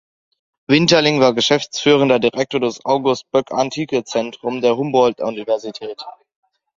Winterling 0.67 1.19
war 1.19 1.35
geschäftsführender 1.35 2.17
Direktor 2.17 2.59
des 2.59 2.83
August-Boeckh-Antikezentrums 2.83 4.61
der 4.63 4.75
Humboldt-Universität. 4.75 6.01